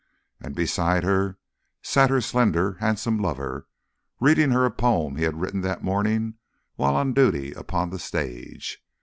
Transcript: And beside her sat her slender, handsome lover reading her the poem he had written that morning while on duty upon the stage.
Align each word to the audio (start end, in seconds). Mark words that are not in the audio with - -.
And 0.39 0.55
beside 0.55 1.03
her 1.03 1.37
sat 1.83 2.09
her 2.09 2.21
slender, 2.21 2.73
handsome 2.79 3.19
lover 3.19 3.67
reading 4.19 4.49
her 4.49 4.63
the 4.63 4.71
poem 4.71 5.15
he 5.15 5.25
had 5.25 5.39
written 5.39 5.61
that 5.61 5.83
morning 5.83 6.39
while 6.75 6.95
on 6.95 7.13
duty 7.13 7.53
upon 7.53 7.91
the 7.91 7.99
stage. 7.99 8.83